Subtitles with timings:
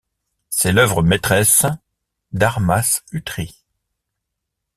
[0.49, 1.67] C'est l'œuvre maîtresse
[2.31, 3.63] d'Armas Hutri.